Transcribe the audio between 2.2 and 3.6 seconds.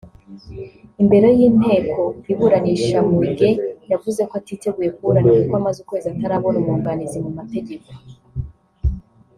iburanisha Muigai